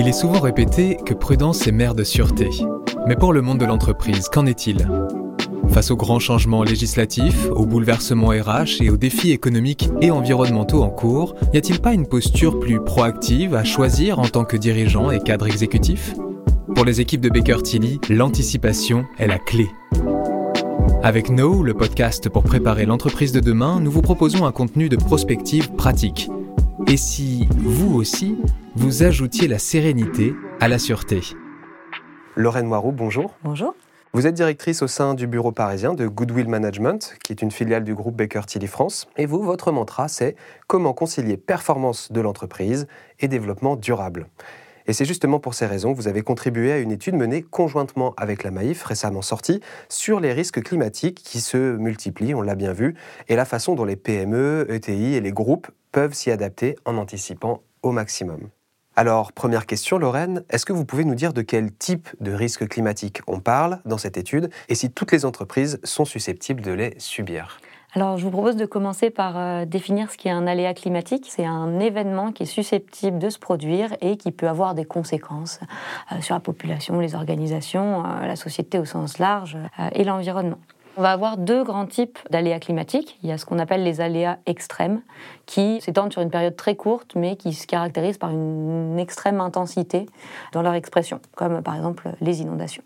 [0.00, 2.48] Il est souvent répété que prudence est mère de sûreté.
[3.08, 4.88] Mais pour le monde de l'entreprise, qu'en est-il?
[5.70, 10.88] Face aux grands changements législatifs, aux bouleversements RH et aux défis économiques et environnementaux en
[10.88, 15.18] cours, n'y a-t-il pas une posture plus proactive à choisir en tant que dirigeant et
[15.18, 16.14] cadre exécutif?
[16.76, 19.68] Pour les équipes de Baker Tilly, l'anticipation est la clé.
[21.02, 24.96] Avec No, le podcast pour préparer l'entreprise de demain, nous vous proposons un contenu de
[24.96, 26.30] prospective pratique.
[26.86, 28.36] Et si, vous aussi,
[28.78, 31.20] vous ajoutiez la sérénité à la sûreté
[32.36, 33.34] Lorraine Moiroux, bonjour.
[33.42, 33.74] Bonjour.
[34.12, 37.82] Vous êtes directrice au sein du bureau parisien de Goodwill Management, qui est une filiale
[37.82, 39.08] du groupe Baker Tilly France.
[39.16, 40.36] Et vous, votre mantra, c'est
[40.68, 42.86] comment concilier performance de l'entreprise
[43.18, 44.28] et développement durable.
[44.86, 48.14] Et c'est justement pour ces raisons que vous avez contribué à une étude menée conjointement
[48.16, 52.72] avec la Maïf, récemment sortie, sur les risques climatiques qui se multiplient, on l'a bien
[52.72, 52.94] vu,
[53.26, 57.64] et la façon dont les PME, ETI et les groupes peuvent s'y adapter en anticipant
[57.82, 58.50] au maximum.
[58.98, 62.66] Alors, première question, Lorraine, est-ce que vous pouvez nous dire de quel type de risque
[62.66, 66.94] climatique on parle dans cette étude et si toutes les entreprises sont susceptibles de les
[66.98, 67.60] subir?
[67.94, 71.28] Alors, je vous propose de commencer par euh, définir ce qu'est un aléa climatique.
[71.30, 75.60] C'est un événement qui est susceptible de se produire et qui peut avoir des conséquences
[76.10, 79.56] euh, sur la population, les organisations, euh, la société au sens large
[79.92, 80.58] et l'environnement.
[80.98, 83.20] On va avoir deux grands types d'aléas climatiques.
[83.22, 85.00] Il y a ce qu'on appelle les aléas extrêmes,
[85.46, 90.06] qui s'étendent sur une période très courte, mais qui se caractérisent par une extrême intensité
[90.50, 92.82] dans leur expression, comme par exemple les inondations.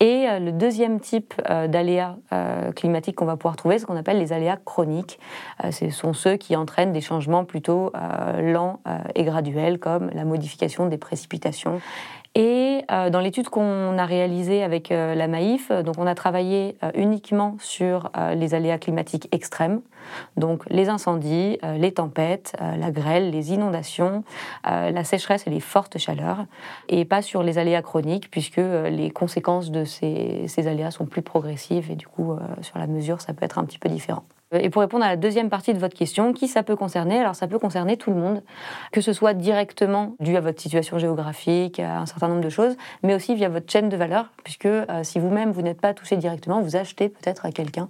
[0.00, 3.86] Et euh, le deuxième type euh, d'aléas euh, climatiques qu'on va pouvoir trouver, c'est ce
[3.86, 5.20] qu'on appelle les aléas chroniques.
[5.70, 7.92] Ce sont ceux qui entraînent des changements plutôt
[8.40, 8.80] lents
[9.14, 11.80] et graduels, comme la modification des précipitations
[12.34, 18.10] et dans l'étude qu'on a réalisée avec la Maïf, donc on a travaillé uniquement sur
[18.34, 19.80] les aléas climatiques extrêmes,
[20.36, 24.24] donc les incendies, les tempêtes, la grêle, les inondations,
[24.64, 26.46] la sécheresse et les fortes chaleurs,
[26.88, 31.22] et pas sur les aléas chroniques, puisque les conséquences de ces, ces, aléas sont plus
[31.22, 34.24] progressives et du coup sur la mesure ça peut être un petit peu différent.
[34.52, 37.20] Et pour répondre à la deuxième partie de votre question, qui ça peut concerner?
[37.20, 38.42] Alors ça peut concerner tout le monde,
[38.90, 42.76] que ce soit directement dû à votre situation géographique, à un certain nombre de choses,
[43.04, 46.16] mais aussi via votre chaîne de valeur, puisque euh, si vous-même vous, n'êtes pas touché
[46.16, 47.88] directement, vous achetez peut-être à quelqu'un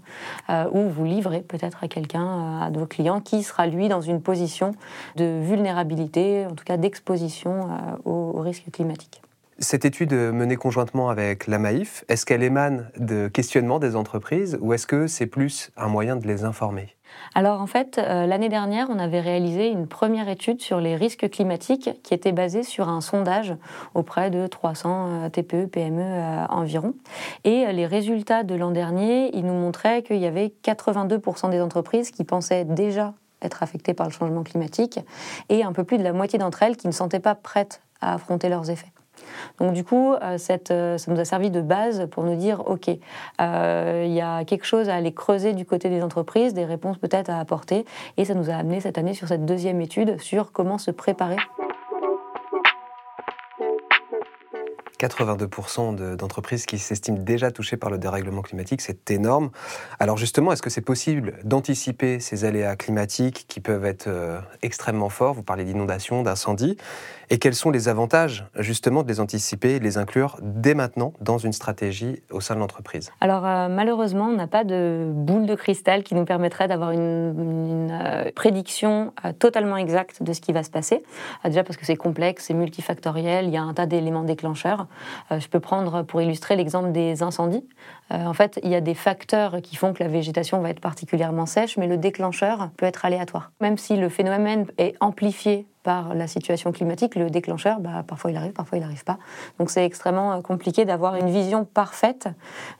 [0.50, 4.03] euh, ou vous livrez peut-être à quelqu'un, euh, à vos clients, qui sera lui dans
[4.03, 4.72] une position
[5.16, 7.71] de vulnérabilité, en tout cas d'exposition
[8.04, 9.22] aux, aux risques climatiques.
[9.62, 14.72] Cette étude menée conjointement avec la Maïf, est-ce qu'elle émane de questionnements des entreprises ou
[14.72, 16.97] est-ce que c'est plus un moyen de les informer?
[17.34, 21.28] Alors en fait, euh, l'année dernière, on avait réalisé une première étude sur les risques
[21.28, 23.54] climatiques qui était basée sur un sondage
[23.93, 26.94] auprès de 300 TPE, PME environ.
[27.44, 32.10] Et les résultats de l'an dernier, ils nous montraient qu'il y avait 82% des entreprises
[32.12, 35.00] qui pensaient déjà être affectées par le changement climatique
[35.50, 38.15] et un peu plus de la moitié d'entre elles qui ne sentaient pas prêtes à
[38.15, 38.92] affronter leurs effets.
[39.58, 40.38] Donc du coup, euh,
[40.70, 42.88] euh, ça nous a servi de base pour nous dire, OK,
[43.41, 46.98] euh, il y a quelque chose à aller creuser du côté des entreprises, des réponses
[46.98, 47.84] peut-être à apporter,
[48.16, 51.36] et ça nous a amené cette année sur cette deuxième étude sur comment se préparer
[55.00, 59.50] 82% d'entreprises qui s'estiment déjà touchées par le dérèglement climatique, c'est énorme.
[59.99, 65.09] Alors justement, est-ce que c'est possible d'anticiper ces aléas climatiques qui peuvent être euh, extrêmement
[65.09, 65.34] forts?
[65.34, 66.77] Vous parlez d'inondations, d'incendies.
[67.31, 71.15] Et quels sont les avantages justement de les anticiper et de les inclure dès maintenant
[71.21, 73.10] dans une stratégie au sein de l'entreprise?
[73.21, 77.91] Alors euh, malheureusement, on n'a pas de boule de cristal qui nous permettrait d'avoir une,
[77.91, 81.03] euh, prédiction totalement exacte de ce qui va se passer.
[81.44, 84.87] déjà parce que c'est complexe, c'est multifactoriel, il y a un tas d'éléments déclencheurs.
[85.31, 87.65] Euh, je peux prendre pour illustrer l'exemple des incendies.
[88.12, 90.81] Euh, en fait, il y a des facteurs qui font que la végétation va être
[90.81, 93.53] particulièrement sèche, mais le déclencheur peut être aléatoire.
[93.61, 98.36] Même si le phénomène est amplifié par la situation climatique, le déclencheur, bah, parfois il
[98.36, 99.18] arrive, parfois il n'arrive pas.
[99.58, 102.28] Donc c'est extrêmement euh, compliqué d'avoir une vision parfaite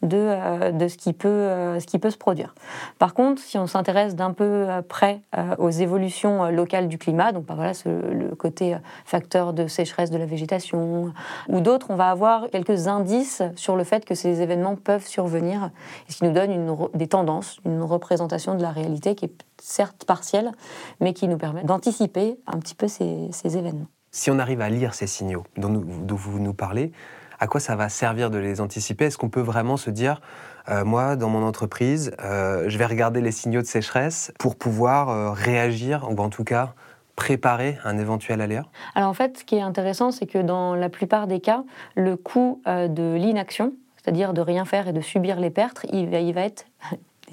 [0.02, 2.54] de, euh, de ce, qui peut, euh, ce qui peut se produire.
[2.98, 5.20] Par contre, si on s'intéresse d'un peu près
[5.58, 10.26] aux évolutions locales du climat, donc bah, voilà, le côté facteur de sécheresse de la
[10.26, 11.12] végétation
[11.48, 15.70] ou d'autres, on va avoir quelques indices sur le fait que ces événements peuvent survenir,
[16.08, 20.04] ce qui nous donne une, des tendances, une représentation de la réalité qui est certes
[20.04, 20.53] partielle,
[21.01, 23.86] mais qui nous permet d'anticiper un petit peu ces, événements.
[24.10, 25.83] Si on arrive à lire ces signaux dont,
[26.16, 26.92] vous nous parlez,
[27.39, 29.07] à quoi ça va servir de les anticiper?
[29.07, 30.21] Est-ce qu'on peut vraiment se dire,
[30.68, 35.09] euh, moi, dans mon entreprise, euh, je vais regarder les signaux de sécheresse pour pouvoir
[35.09, 36.74] euh, réagir, ou en tout cas
[37.16, 38.65] préparer un éventuel aléa?
[38.95, 41.65] Alors en fait, ce qui est intéressant, c'est que dans la plupart des cas,
[41.95, 46.33] le coût de l'inaction, c'est-à-dire de rien faire et de subir les pertes, il il
[46.33, 46.65] va être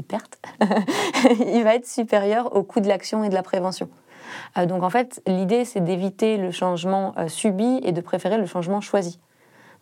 [0.03, 0.39] pertes,
[1.53, 3.89] il va être supérieur au coût de l'action et de la prévention.
[4.67, 9.19] donc en fait, l'idée, c'est d'éviter le changement subi et de préférer le changement choisi.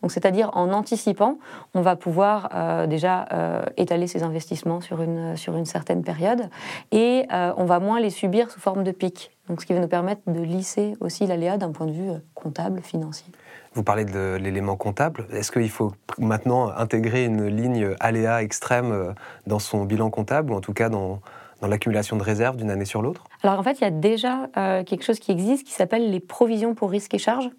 [0.08, 1.40] C'est-à-dire en anticipant,
[1.74, 3.28] on va pouvoir déjà
[3.76, 6.50] étaler ses investissements sur une, sur une certaine période
[6.92, 9.32] et on va moins les subir sous forme de pic.
[9.50, 12.82] Donc, ce qui va nous permettre de lisser aussi l'aléa d'un point de vue comptable,
[12.82, 13.32] financier.
[13.76, 15.28] Vous parlez de l'élément comptable.
[15.34, 19.12] Est-ce qu'il faut maintenant intégrer une ligne aléa extrême euh,
[19.48, 21.20] dans son bilan comptable, ou en tout cas dans,
[21.62, 23.26] l'accumulation de réserves d'une année sur l'autre?
[23.44, 26.22] Alors en fait, il y a déjà euh, quelque chose qui existe qui s'appelle les
[26.22, 27.50] provisions pour risques et charges,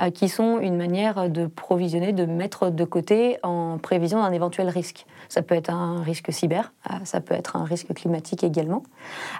[0.00, 4.68] euh, qui sont une manière de provisionner, de mettre de côté en prévision d'un éventuel
[4.68, 5.06] risque.
[5.32, 8.82] Ça peut être un risque cyber, euh, ça peut être un risque climatique également.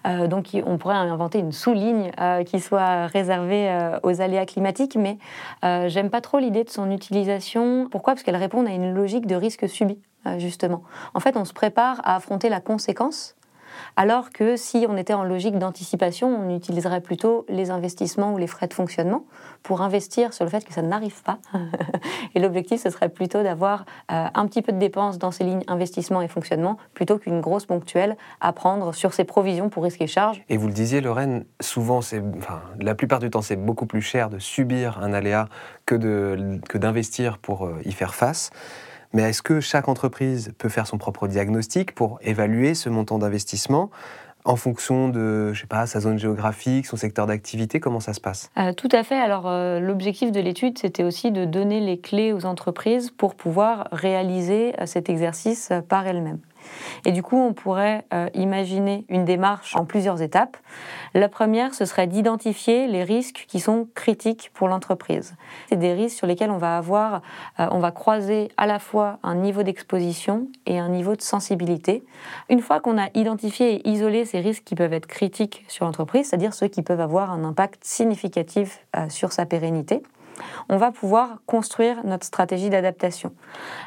[0.07, 5.19] Euh, donc on pourrait inventer une sous-ligne euh, qui soit réservée aux aléas climatiques, mais
[5.63, 7.89] j'aime pas trop l'idée de son utilisation.
[7.91, 8.15] Pourquoi?
[8.15, 9.99] Parce qu'elle répond à une logique de risque subi,
[10.39, 10.83] justement.
[11.13, 13.35] En fait, on se prépare à affronter la conséquence
[13.97, 18.47] alors que si on était en logique d'anticipation, on utiliserait plutôt les investissements ou les
[18.47, 19.25] frais de fonctionnement
[19.63, 21.39] pour investir sur le fait que ça n'arrive pas.
[22.35, 25.65] et l'objectif, ce serait plutôt d'avoir euh, un petit peu de dépenses dans ces lignes
[25.69, 30.07] investissement et fonctionnement plutôt qu'une grosse ponctuelle à prendre sur ces provisions pour risques et
[30.07, 30.43] charges.
[30.49, 34.31] Et vous le disiez, Lorraine, souvent, enfin, la plupart du temps, c'est beaucoup plus cher
[34.31, 35.49] de subir un aléa
[35.87, 35.97] que
[36.77, 38.51] d'investir que pour euh, y faire face.
[39.13, 43.91] Mais est-ce que chaque entreprise peut faire son propre diagnostic pour évaluer ce montant d'investissement
[44.45, 47.79] en fonction de, je sais pas, sa zone géographique, son secteur d'activité?
[47.79, 48.51] Comment ça se passe?
[48.59, 49.21] Euh, Tout à fait.
[49.21, 53.89] Alors, euh, l'objectif de l'étude, c'était aussi de donner les clés aux entreprises pour pouvoir
[53.93, 56.41] réaliser euh, cet exercice par elles-mêmes.
[57.05, 60.57] Et du coup, on pourrait euh, imaginer une démarche en plusieurs étapes.
[61.15, 65.35] La première, ce serait d'identifier les risques qui sont critiques pour l'entreprise.
[65.69, 67.23] C'est des risques sur lesquels on va avoir,
[67.61, 72.05] euh, on va croiser à la fois un niveau d'exposition et un niveau de sensibilité.
[72.49, 76.29] Une fois qu'on a identifié et isolé ces risques qui peuvent être critiques sur l'entreprise,
[76.29, 80.03] c'est-à-dire ceux qui peuvent avoir un impact significatif euh, sur sa pérennité,
[80.69, 83.33] on va pouvoir construire notre stratégie d'adaptation.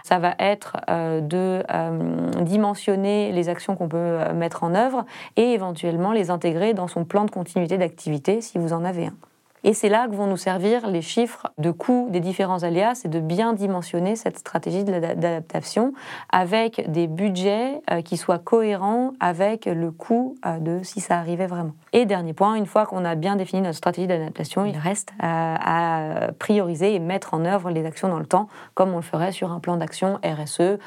[0.03, 5.06] Ça va être euh, de euh, dimensionner les actions qu'on peut euh, mettre en œuvre
[5.36, 9.35] et éventuellement les intégrer dans son plan de continuité d'activité si vous en avez un.
[9.67, 13.07] Et c'est là que vont nous servir les chiffres de coûts des différents aléas, c'est
[13.07, 15.91] de bien dimensionner cette stratégie d'adaptation
[16.31, 21.47] avec des budgets euh, qui soient cohérents avec le coût euh, de si ça arrivait
[21.47, 21.71] vraiment.
[21.94, 25.23] Et dernier point, une fois qu'on a bien défini notre stratégie d'adaptation, il reste euh,
[25.23, 29.31] à, prioriser et mettre en œuvre les actions dans le temps, comme on le ferait
[29.31, 30.77] sur un plan d'action RSE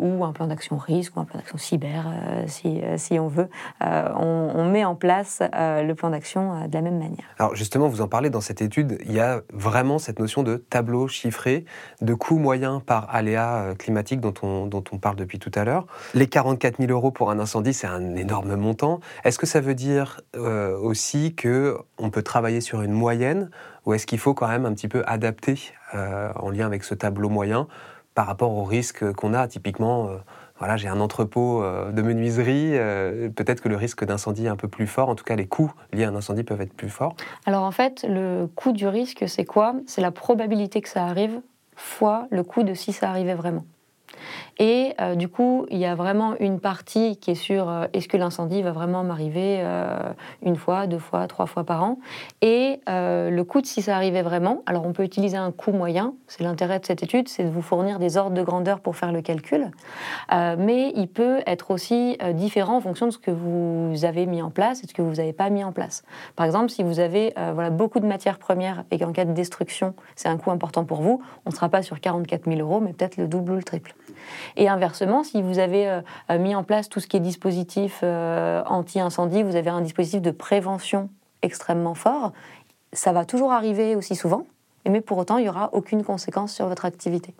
[0.00, 2.06] ou un plan d'action risque ou un plan d'action cyber,
[2.46, 3.48] si, si, on veut.
[3.80, 7.24] On, on, met en place le plan d'action de la même manière.
[7.38, 10.56] Alors justement, vous en parlez dans cette étude, il y a vraiment cette notion de
[10.56, 11.64] tableau chiffré,
[12.00, 15.64] de coût moyen par aléa euh, climatique dont on, dont on parle depuis tout à
[15.64, 15.86] l'heure.
[16.14, 19.00] Les 44 000 euros pour un incendie, c'est un énorme montant.
[19.24, 23.50] Est-ce que ça veut dire euh, aussi qu'on peut travailler sur une moyenne
[23.86, 25.58] ou est-ce qu'il faut quand même un petit peu adapter
[25.94, 27.66] euh, en lien avec ce tableau moyen
[28.14, 30.10] par rapport aux risques qu'on a typiquement
[30.60, 34.56] voilà, j'ai un entrepôt euh, de menuiserie, euh, peut-être que le risque d'incendie est un
[34.56, 36.90] peu plus fort, en tout cas les coûts liés à un incendie peuvent être plus
[36.90, 37.16] forts.
[37.46, 39.74] Alors en fait, le coût du risque, c'est quoi?
[39.86, 41.40] C'est la probabilité que ça arrive
[41.76, 43.64] fois le coût de si ça arrivait vraiment.
[44.58, 48.08] Et euh, du coup, il y a vraiment une partie qui est sur euh, est-ce
[48.08, 49.98] que l'incendie va vraiment m'arriver euh,
[50.42, 51.98] une fois, deux fois, trois fois par an?
[52.42, 56.14] Et le coût de si ça arrivait vraiment, alors on peut utiliser un coût moyen,
[56.26, 59.12] c'est l'intérêt de cette étude, c'est de vous fournir des ordres de grandeur pour faire
[59.12, 59.70] le calcul.
[60.30, 64.50] mais il peut être aussi différent en fonction de ce que vous avez mis en
[64.50, 66.02] place et de ce que vous n'avez pas mis en place.
[66.36, 67.34] Par exemple, si vous avez
[67.72, 71.22] beaucoup de matières premières et qu'en cas de destruction, c'est un coût important pour vous,
[71.46, 73.94] on ne sera pas sur 44 000 euros, mais peut-être le double ou le triple.
[74.56, 76.00] Et inversement, si vous avez euh,
[76.30, 80.22] euh, mis en place tout ce qui est dispositif euh, anti-incendie, vous avez un dispositif
[80.22, 81.08] de prévention
[81.42, 82.32] extrêmement fort,
[82.92, 84.46] ça va toujours arriver aussi souvent,
[84.88, 87.34] mais pour autant, il n'y aura aucune conséquence sur votre activité.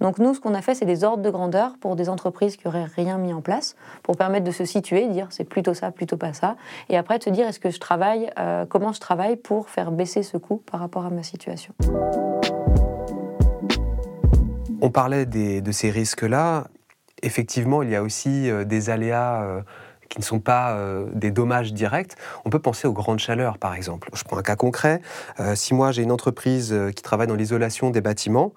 [0.00, 2.66] Donc nous, ce qu'on a fait, c'est des ordres de grandeur pour des entreprises qui
[2.66, 6.16] n'auraient rien mis en place, pour permettre de se situer, dire c'est plutôt ça, plutôt
[6.16, 6.56] pas ça,
[6.88, 8.30] et après de se dire est-ce que je travaille,
[8.70, 11.74] comment je travaille pour faire baisser ce coût par rapport à ma situation.
[14.80, 16.68] On parlait de ces risques-là.
[17.22, 19.60] Effectivement, il y a aussi euh, des aléas euh,
[20.08, 22.12] qui ne sont pas euh, des dommages directs.
[22.44, 24.08] On peut penser aux grandes chaleurs, par exemple.
[24.14, 25.00] Je prends un cas concret.
[25.54, 28.52] si moi j'ai une entreprise qui travaille dans l'isolation des bâtiments,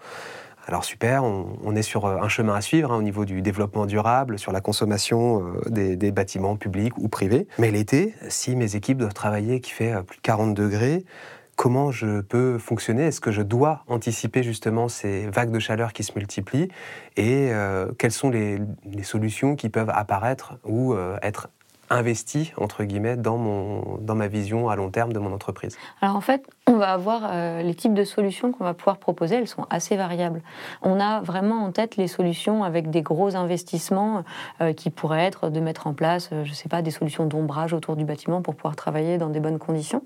[0.67, 4.37] alors super, on, est sur un chemin à suivre hein, au niveau du développement durable,
[4.37, 7.47] sur la consommation des, des, bâtiments publics ou privés.
[7.57, 11.03] Mais l'été, si mes équipes doivent travailler qui fait plus de 40 degrés,
[11.55, 13.03] comment je peux fonctionner?
[13.03, 16.69] Est-ce que je dois anticiper justement ces vagues de chaleur qui se multiplient?
[17.17, 18.59] Et euh, quelles sont les,
[19.03, 21.49] solutions qui peuvent apparaître ou euh, être
[21.91, 26.15] investi, entre guillemets, dans, mon, dans ma vision à long terme de mon entreprise Alors
[26.15, 29.47] en fait, on va avoir euh, les types de solutions qu'on va pouvoir proposer, elles
[29.47, 30.41] sont assez variables.
[30.81, 34.23] On a vraiment en tête les solutions avec des gros investissements
[34.61, 37.25] euh, qui pourraient être de mettre en place, euh, je ne sais pas, des solutions
[37.25, 40.03] d'ombrage autour du bâtiment pour pouvoir travailler dans des bonnes conditions.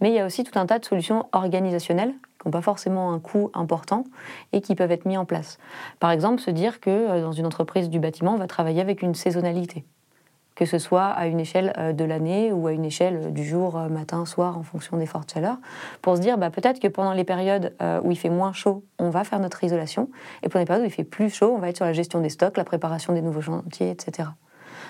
[0.00, 3.12] Mais il y a aussi tout un tas de solutions organisationnelles qui n'ont pas forcément
[3.12, 4.04] un coût important
[4.52, 5.58] et qui peuvent être mis en place.
[5.98, 9.14] Par exemple, se dire que dans une entreprise du bâtiment, on va travailler avec une
[9.14, 9.84] saisonnalité
[10.54, 13.44] que ce soit à une échelle euh, de l'année ou à une échelle euh, du
[13.44, 15.58] jour, euh, matin, soir, en fonction des fortes chaleurs,
[16.00, 19.10] pour se dire bah, peut-être que pendant les périodes où il fait moins chaud, on
[19.10, 20.08] va faire notre isolation,
[20.42, 22.20] et pendant les périodes où il fait plus chaud, on va être sur la gestion
[22.20, 24.28] des stocks, la préparation des nouveaux chantiers, etc.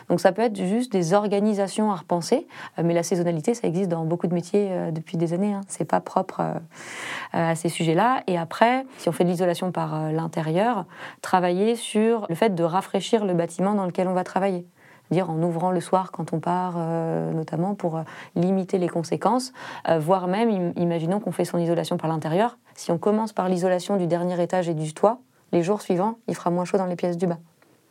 [0.08, 2.46] Donc ça peut être juste des organisations à repenser,
[2.82, 5.54] mais la saisonnalité, ça existe dans beaucoup de métiers depuis des années.
[5.54, 5.62] Hein.
[5.66, 6.42] C'est pas propre
[7.32, 8.22] à ces sujets-là.
[8.26, 10.84] Et après, si on fait de l'isolation par l'intérieur,
[11.22, 14.66] travailler sur le fait de rafraîchir le bâtiment dans lequel on va travailler
[15.10, 18.02] dire en ouvrant le soir quand on part, euh, notamment pour euh,
[18.34, 19.52] limiter les conséquences,
[19.88, 23.96] euh, voire même, imaginons qu'on fait son isolation par l'intérieur, si on commence par l'isolation
[23.96, 25.18] du dernier étage et du toit,
[25.52, 27.38] les jours suivants, il fera moins chaud dans les pièces du bas.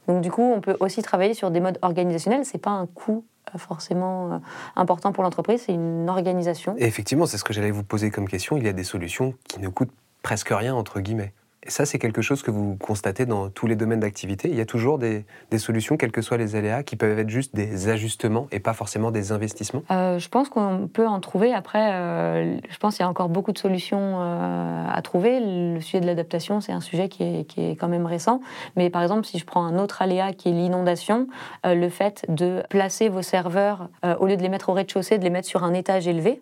[0.07, 2.43] Donc du coup, on peut aussi travailler sur des modes organisationnels.
[2.43, 3.23] C'est pas un coût
[3.57, 4.41] forcément
[4.75, 6.75] important pour l'entreprise, c'est une organisation.
[6.77, 8.57] Et effectivement, c'est ce que j'allais vous poser comme question.
[8.57, 9.93] Il y a des solutions qui ne coûtent
[10.23, 11.33] presque rien entre guillemets.
[11.67, 14.49] Ça, c'est quelque chose que vous constatez dans tous les domaines d'activité.
[14.49, 15.25] Il y a toujours des,
[15.57, 19.11] solutions, quels que soient les aléas, qui peuvent être juste des ajustements et pas forcément
[19.11, 21.53] des investissements euh, Je pense qu'on peut en trouver.
[21.53, 25.39] Après, euh, je pense qu'il y a encore beaucoup de solutions euh, à trouver.
[25.39, 28.41] Le sujet de l'adaptation, c'est un sujet qui est, qui est, quand même récent.
[28.75, 31.27] Mais par exemple, si je prends un autre aléa qui est l'inondation,
[31.63, 33.89] le fait de placer vos serveurs,
[34.19, 36.41] au lieu de les mettre au rez-de-chaussée, de les mettre sur un étage élevé,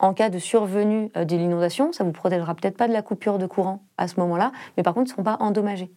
[0.00, 3.38] en cas de survenue euh, de l'inondation, ça vous protégera peut-être pas de la coupure
[3.38, 5.90] de courant à ce moment-là, mais par contre, ils ne seront pas endommagés.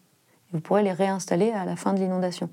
[0.52, 2.50] Vous pourrez les réinstaller à la fin de l'inondation.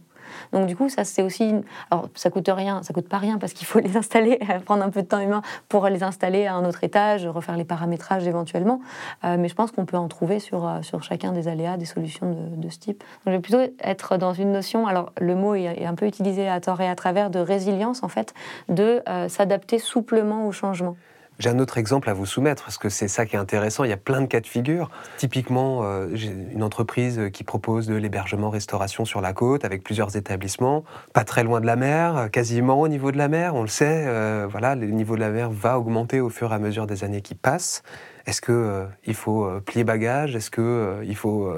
[0.52, 1.52] Donc du coup, ça c'est aussi,
[1.90, 4.90] alors ça coûte rien, ça coûte pas rien parce qu'il faut les installer, prendre un
[4.90, 8.80] peu de temps humain pour les installer à un autre étage, refaire les paramétrages éventuellement.
[9.24, 11.84] Euh, mais je pense qu'on peut en trouver sur euh, sur chacun des aléas des
[11.84, 13.02] solutions de, ce type.
[13.26, 16.60] Je vais plutôt être dans une notion, alors le mot est, un peu utilisé à
[16.60, 18.32] tort et à travers de résilience en fait,
[18.68, 20.96] de s'adapter souplement au changement.
[21.40, 23.84] J'ai un autre exemple à vous soumettre parce que c'est ça qui est intéressant.
[23.84, 24.90] Il y a plein de cas de figure.
[25.16, 26.14] Typiquement, euh,
[26.52, 31.62] une entreprise qui propose de l'hébergement-restauration sur la côte avec plusieurs établissements, pas très loin
[31.62, 33.54] de la mer, quasiment au niveau de la mer.
[33.54, 36.54] On le sait, euh, voilà, le niveau de la mer va augmenter au fur et
[36.54, 37.84] à mesure des années qui passent.
[38.26, 41.50] Est-ce qu'il euh, faut plier bagage Est-ce qu'il faut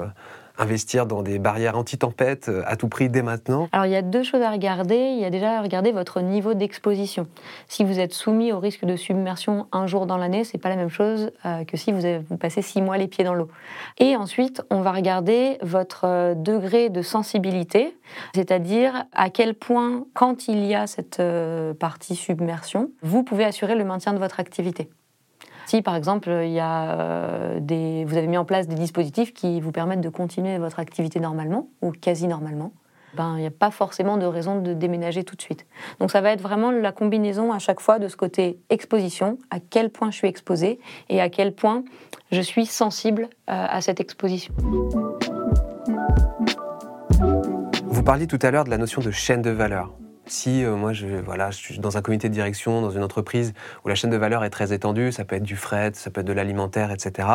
[0.57, 4.01] investir dans des barrières anti-tempête euh, à tout prix dès maintenant Alors il y a
[4.01, 4.95] deux choses à regarder.
[4.95, 7.27] Il y a déjà à regarder votre niveau d'exposition.
[7.67, 10.75] Si vous êtes soumis au risque de submersion un jour dans l'année, c'est pas la
[10.75, 13.49] même chose euh, que si vous, avez, vous passez six mois les pieds dans l'eau.
[13.97, 17.97] Et ensuite, on va regarder votre euh, degré de sensibilité,
[18.35, 21.21] c'est-à-dire à quel point, quand il y a cette
[21.79, 24.89] partie submersion, vous pouvez assurer le maintien de votre activité.
[25.65, 29.33] Si par exemple il y a, euh, des, vous avez mis en place des dispositifs
[29.33, 32.71] qui vous permettent de continuer votre activité normalement ou quasi normalement,
[33.15, 35.65] ben, il n'y a pas forcément de raison de déménager tout de suite.
[35.99, 39.59] Donc ça va être vraiment la combinaison à chaque fois de ce côté exposition, à
[39.59, 40.79] quel point je suis exposé
[41.09, 41.83] et à quel point
[42.31, 43.27] je suis sensible euh,
[43.69, 44.53] à cette exposition.
[47.85, 49.91] Vous parliez tout à l'heure de la notion de chaîne de valeur.
[50.33, 53.53] Si euh, moi je, voilà, je suis dans un comité de direction, dans une entreprise
[53.85, 56.21] où la chaîne de valeur est très étendue, ça peut être du fret, ça peut
[56.21, 57.27] être de l'alimentaire, etc.,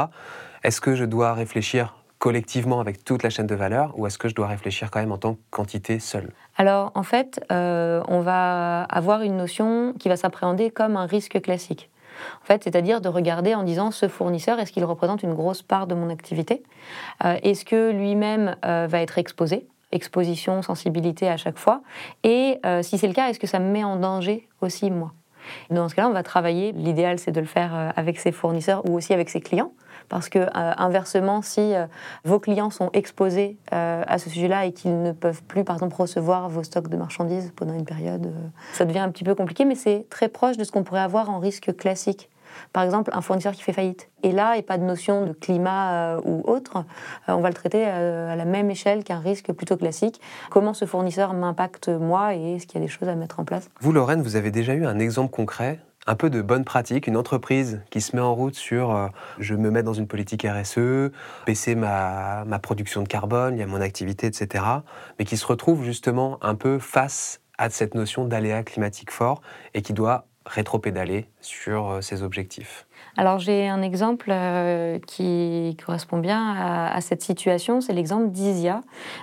[0.65, 4.29] est-ce que je dois réfléchir collectivement avec toute la chaîne de valeur ou est-ce que
[4.29, 6.33] je dois réfléchir quand même en tant que quantité seule?
[6.57, 11.41] Alors en fait, euh, on va avoir une notion qui va s'appréhender comme un risque
[11.41, 11.91] classique.
[12.43, 15.87] En fait, c'est-à-dire de regarder en disant ce fournisseur, est-ce qu'il représente une grosse part
[15.87, 16.65] de mon activité?
[17.25, 19.69] Euh, Est-ce que lui-même va être exposé?
[19.93, 21.83] Exposition, sensibilité à chaque fois
[22.25, 25.13] Et euh, si c'est le cas, est-ce que ça me met en danger aussi moi?
[25.71, 26.73] Dans ce cas-là, on va travailler.
[26.73, 29.73] L'idéal, c'est de le faire euh, avec ses fournisseurs ou aussi avec ses clients.
[30.11, 31.73] Parce que, euh, inversement, si
[32.25, 36.49] vos clients sont exposés à ce sujet-là et qu'ils ne peuvent plus, par exemple, recevoir
[36.49, 38.33] vos stocks de marchandises pendant une période,
[38.73, 41.29] ça devient un petit peu compliqué, mais c'est très proche de ce qu'on pourrait avoir
[41.29, 42.31] en risque classique.
[42.73, 44.11] Par exemple, un fournisseur qui fait faillite.
[44.23, 46.85] Et là, il n'y a pas de notion de climat euh, ou autre.
[47.29, 50.21] Euh, on va le traiter euh, à la même échelle qu'un risque plutôt classique.
[50.51, 53.45] Comment ce fournisseur m'impacte moi et est-ce qu'il y a des choses à mettre en
[53.45, 53.71] place?
[53.81, 57.19] Vous, Lorraine, vous avez déjà eu un exemple concret un peu de bonne pratique, une
[57.19, 61.11] entreprise qui se met en route sur je me mets dans une politique RSE,
[61.45, 64.65] baisser ma, ma production de carbone, il y a mon activité, etc.,
[65.19, 69.43] mais qui se retrouve justement un peu face à cette notion d'aléa climatique fort
[69.75, 72.87] et qui doit rétro-pédaler sur euh, objectifs.
[73.17, 78.81] Alors j'ai un exemple euh, qui correspond bien à, cette situation, c'est l'exemple d'ISIA.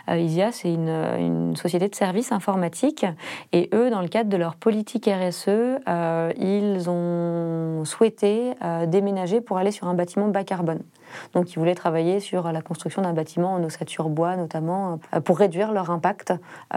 [0.10, 3.06] Euh, ISIA, c'est une, société de services informatiques.
[3.52, 5.80] Et eux, dans le cadre de leur politique RSE,
[6.38, 8.54] ils ont souhaité
[8.88, 10.82] déménager pour aller sur un bâtiment bas carbone.
[11.34, 15.72] Donc ils voulaient travailler sur la construction d'un bâtiment en ossature bois notamment pour réduire
[15.72, 16.34] leur impact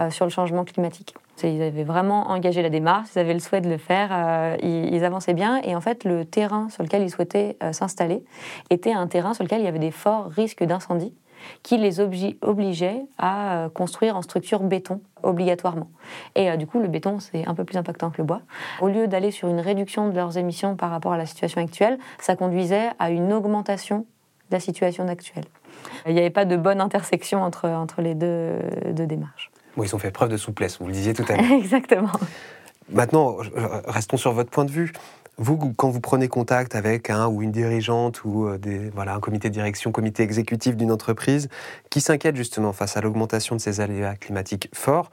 [0.09, 1.15] sur le changement climatique.
[1.47, 5.03] Ils avaient vraiment engagé la démarche, ils avaient le souhait de le faire, euh, ils,
[5.03, 5.61] avançaient bien.
[5.63, 8.23] Et en fait, le terrain sur lequel ils souhaitaient euh, s'installer
[8.69, 11.13] était un terrain sur lequel il y avait des forts risques d'incendie
[11.63, 15.89] qui les obligeaient à euh, construire en structure béton obligatoirement.
[16.35, 18.41] Et du coup, le béton, c'est un peu plus impactant que le bois.
[18.79, 21.97] Au lieu d'aller sur une réduction de leurs émissions par rapport à la situation actuelle,
[22.21, 24.05] ça conduisait à une augmentation
[24.49, 25.43] de la situation actuelle.
[26.07, 28.59] Il n'y avait pas de bonne intersection entre, entre les deux,
[28.93, 29.51] deux démarches
[29.83, 31.51] ils ont fait preuve de souplesse, vous le disiez tout à l'heure.
[31.51, 32.11] Exactement.
[32.91, 33.37] Maintenant,
[33.87, 34.93] restons sur votre point de vue.
[35.41, 38.57] Vous, quand vous prenez contact avec un ou une dirigeante ou euh,
[38.93, 41.47] voilà, un comité de direction, comité exécutif d'une entreprise
[41.89, 45.09] qui s'inquiète justement face à l'augmentation de ces aléas climatiques forts,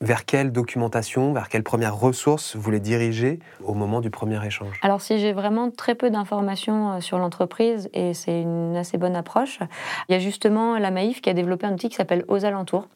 [0.00, 4.78] vers quelle documentation, vers quelles premières ressources vous les dirigez au moment du premier échange?
[4.82, 9.16] Alors si j'ai vraiment très peu d'informations euh, sur l'entreprise, et c'est une assez bonne
[9.16, 9.60] approche,
[10.08, 12.88] il y a justement la Maïf qui a développé un outil qui s'appelle Aux alentours,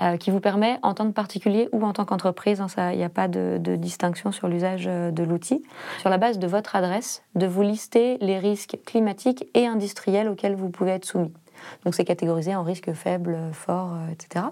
[0.00, 3.04] euh, qui vous permet en tant que particulier ou en tant qu'entreprise, hein, il n'y
[3.04, 5.62] a pas de, de distinction sur l'usage euh, de l'outil,
[6.00, 10.54] sur la base de votre adresse, de vous lister les risques climatiques et industriels auxquels
[10.54, 11.32] vous pouvez être soumis.
[11.84, 14.46] Donc c'est catégorisé en risque faible, fort, euh, etc.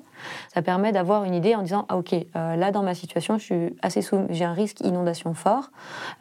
[0.53, 3.45] Ça permet d'avoir une idée en disant ah ok euh, là dans ma situation je
[3.45, 4.01] suis assez
[4.31, 5.71] j'ai un risque inondation fort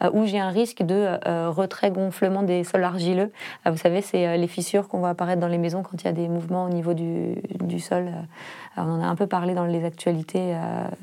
[0.02, 1.18] euh, ou j'ai un risque de
[1.48, 3.32] retrait gonflement des sols argileux.
[3.66, 6.12] vous savez c'est les fissures qu'on voit apparaître dans les maisons quand il y a
[6.12, 8.10] des mouvements au niveau du, sol.
[8.76, 10.56] on en a un peu parlé dans les actualités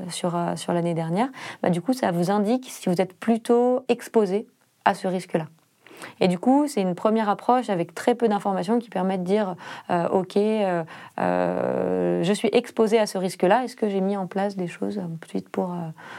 [0.10, 1.27] sur sur l'année dernière.
[1.62, 4.48] Bah, du coup ça vous indique si vous êtes plutôt exposé
[4.86, 5.48] à ce risque-là.
[6.20, 9.56] Et du coup, c'est une première approche avec très peu d'informations qui permet de dire
[9.89, 10.84] euh, OK, euh,
[11.20, 13.63] euh, je suis exposé à ce risque-là.
[13.63, 15.75] Est-ce que j'ai mis en place des choses ensuite pour,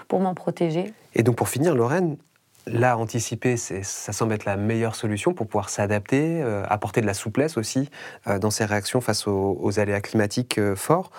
[0.08, 0.92] pour m'en protéger?
[1.14, 2.16] Et donc, pour finir, Lorraine,
[2.66, 7.56] là, anticiper, ça semble être la meilleure solution pour pouvoir s'adapter, apporter de la souplesse
[7.56, 7.88] aussi
[8.26, 11.10] dans ses réactions face aux, aux aléas climatiques forts.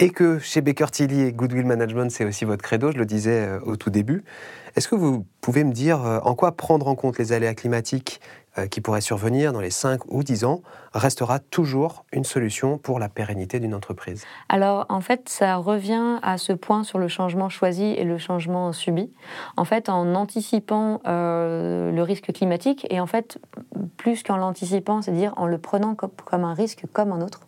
[0.00, 3.58] Et que chez Baker Tilly et Goodwill Management, c'est aussi votre credo, je le disais
[3.64, 4.24] au tout début.
[4.76, 8.20] Est-ce que vous pouvez me dire euh, en quoi prendre en compte les aléas climatiques
[8.58, 10.62] euh, qui pourraient survenir dans les 5 ou 10 ans
[10.94, 14.24] restera toujours une solution pour la pérennité d'une entreprise?
[14.48, 18.72] Alors en fait, ça revient à ce point sur le changement choisi et le changement
[18.72, 19.10] subi.
[19.56, 23.38] En fait, en anticipant euh, le risque climatique, et en fait,
[23.96, 27.47] plus qu'en l'anticipant, c'est-à-dire en le prenant comme un risque comme un autre,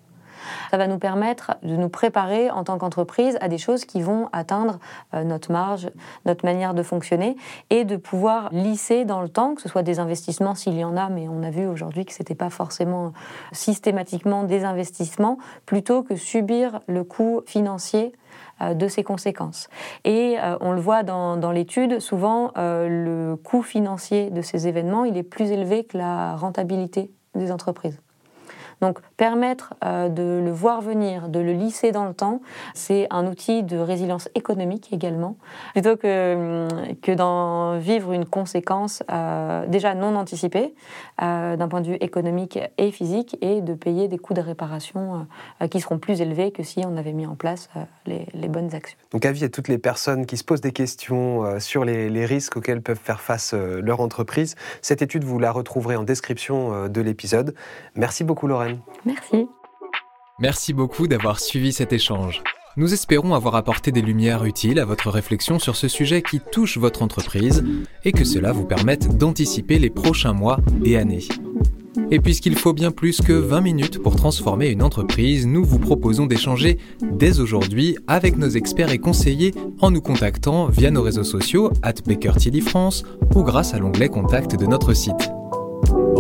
[0.71, 4.29] ça va nous permettre de nous préparer en tant qu'entreprise à des choses qui vont
[4.33, 4.79] atteindre
[5.15, 5.91] euh, notre marge,
[6.27, 7.37] notre manière de fonctionner
[7.71, 10.97] et de pouvoir lisser dans le temps, que ce soit des investissements s'il y en
[10.97, 13.13] a, mais on a vu aujourd'hui que ce n'était pas forcément
[13.53, 18.13] systématiquement des investissements, plutôt que subir le coût financier
[18.63, 19.69] euh, de ces conséquences.
[20.05, 25.05] Et euh, on le voit dans, dans l'étude, souvent le coût financier de ces événements,
[25.05, 28.01] il est plus élevé que la rentabilité des entreprises.
[28.81, 32.41] Donc permettre euh, de le voir venir, de le lisser dans le temps,
[32.75, 35.37] c'est un outil de résilience économique également,
[35.73, 40.75] plutôt que, hum, d'en vivre une conséquence euh, déjà non anticipée
[41.21, 45.27] euh, d'un point de vue économique et physique et de payer des coûts de réparation
[45.71, 47.69] qui seront plus élevés que si on avait mis en place
[48.07, 48.97] les, bonnes actions.
[49.13, 52.57] Donc avis à toutes les personnes qui se posent des questions sur les, les risques
[52.57, 57.55] auxquels peuvent faire face leur entreprise, cette étude vous la retrouverez en description de l'épisode.
[57.97, 58.70] Merci beaucoup Lorraine.
[59.05, 59.49] Merci.
[60.39, 62.43] Merci beaucoup d'avoir suivi cet échange.
[62.77, 66.79] Nous espérons avoir apporté des lumières utiles à votre réflexion sur ce sujet qui touche
[66.79, 67.65] votre entreprise
[68.05, 71.27] et que cela vous permette d'anticiper les prochains mois et années.
[72.13, 76.27] Et puisqu'il faut bien plus que 20 minutes pour transformer une entreprise, nous vous proposons
[76.27, 81.71] d'échanger dès aujourd'hui avec nos experts et conseillers en nous contactant via nos réseaux sociaux
[81.83, 83.05] at Baker France
[83.35, 85.30] ou grâce à l'onglet Contact de notre site.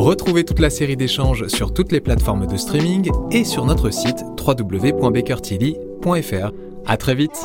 [0.00, 4.24] Retrouvez toute la série d'échanges sur toutes les plateformes de streaming et sur notre site
[4.38, 6.52] www.bakertilly.fr.
[6.86, 7.38] À très vite!